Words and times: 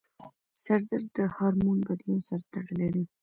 سردرد 0.63 1.07
د 1.17 1.19
هارمون 1.35 1.77
بدلون 1.87 2.19
سره 2.27 2.43
تړلی 2.53 2.89
دی. 2.95 3.03